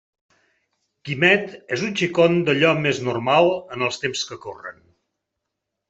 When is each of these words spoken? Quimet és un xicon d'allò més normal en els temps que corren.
Quimet 1.09 1.53
és 1.77 1.85
un 1.89 1.93
xicon 2.01 2.39
d'allò 2.49 2.73
més 2.87 3.05
normal 3.11 3.53
en 3.77 3.87
els 3.91 4.05
temps 4.07 4.29
que 4.31 4.43
corren. 4.49 4.85